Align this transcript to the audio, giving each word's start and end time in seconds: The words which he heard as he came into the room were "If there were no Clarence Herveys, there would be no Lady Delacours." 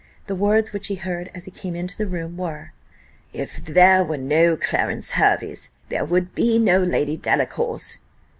The 0.25 0.33
words 0.33 0.73
which 0.73 0.87
he 0.87 0.95
heard 0.95 1.29
as 1.35 1.45
he 1.45 1.51
came 1.51 1.75
into 1.75 1.95
the 1.95 2.07
room 2.07 2.35
were 2.35 2.73
"If 3.33 3.63
there 3.63 4.03
were 4.03 4.17
no 4.17 4.57
Clarence 4.57 5.11
Herveys, 5.11 5.69
there 5.89 6.05
would 6.05 6.33
be 6.33 6.57
no 6.57 6.79
Lady 6.81 7.17
Delacours." 7.17 7.99